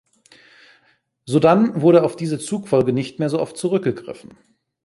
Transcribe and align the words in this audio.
Sodann 1.27 1.79
wurde 1.79 2.01
auf 2.01 2.15
diese 2.15 2.39
Zugfolge 2.39 2.91
nicht 2.91 3.19
mehr 3.19 3.29
so 3.29 3.39
oft 3.39 3.55
zurückgegriffen. 3.55 4.31